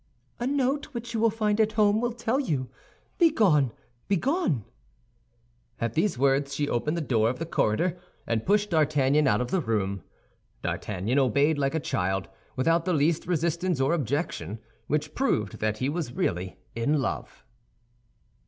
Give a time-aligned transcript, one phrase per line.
[0.39, 2.71] "A note which you will find at home will tell you.
[3.19, 3.71] Begone,
[4.07, 4.65] begone!"
[5.79, 9.51] At these words she opened the door of the corridor, and pushed D'Artagnan out of
[9.51, 10.01] the room.
[10.63, 15.87] D'Artagnan obeyed like a child, without the least resistance or objection, which proved that he
[15.87, 17.45] was really in love.